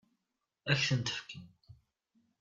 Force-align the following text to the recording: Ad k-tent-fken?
Ad 0.71 0.77
k-tent-fken? 0.79 1.45